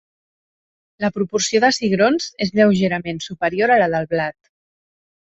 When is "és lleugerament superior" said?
2.45-3.75